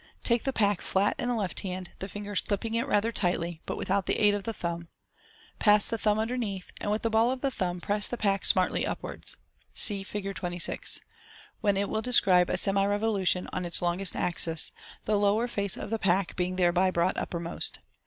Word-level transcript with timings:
Take 0.23 0.45
the 0.45 0.51
pack 0.51 0.81
flat 0.81 1.13
in 1.19 1.29
the 1.29 1.35
left 1.35 1.59
hand, 1.59 1.91
the 1.99 2.07
fingers 2.09 2.41
clipping 2.41 2.73
it 2.73 2.87
rather 2.87 3.11
tightly, 3.11 3.61
but 3.67 3.77
without 3.77 4.07
the 4.07 4.17
aid 4.17 4.33
of 4.33 4.45
the 4.45 4.51
thumb. 4.51 4.87
Pass 5.59 5.87
the 5.87 5.95
thumb 5.99 6.17
underneath, 6.17 6.71
and 6.81 6.89
with 6.89 7.03
the 7.03 7.11
ball 7.11 7.29
of 7.31 7.41
the 7.41 7.51
thumb 7.51 7.79
press 7.79 8.07
the 8.07 8.17
pack 8.17 8.43
smartly 8.43 8.83
upwards 8.83 9.37
(see 9.75 10.01
Fig. 10.01 10.33
26), 10.33 11.01
when 11.59 11.77
it 11.77 11.87
will 11.87 12.01
describe 12.01 12.49
a 12.49 12.57
semi 12.57 12.83
revolution 12.83 13.47
on 13.53 13.63
its 13.63 13.79
longer 13.79 14.05
axis, 14.15 14.71
the 15.05 15.19
lower 15.19 15.47
face 15.47 15.77
of 15.77 15.91
the 15.91 15.99
pack 15.99 16.35
being 16.35 16.55
thereby 16.55 16.89
brought 16.89 17.15
uppermost. 17.15 17.77